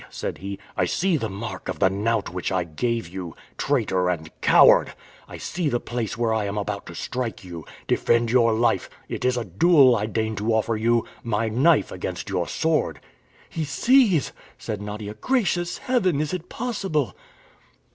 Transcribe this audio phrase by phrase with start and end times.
[0.09, 0.57] said he.
[0.75, 4.93] "I see the mark of the knout which I gave you, traitor and coward!
[5.27, 7.65] I see the place where I am about to strike you!
[7.85, 8.89] Defend your life!
[9.07, 11.05] It is a duel I deign to offer you!
[11.21, 12.99] My knife against your sword!"
[13.47, 15.13] "He sees!" said Nadia.
[15.13, 17.15] "Gracious Heaven, is it possible!"